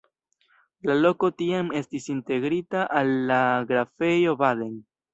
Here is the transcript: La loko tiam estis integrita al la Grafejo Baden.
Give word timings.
La 0.89 0.95
loko 1.01 1.29
tiam 1.43 1.69
estis 1.81 2.09
integrita 2.15 2.89
al 3.03 3.15
la 3.31 3.41
Grafejo 3.75 4.39
Baden. 4.45 4.79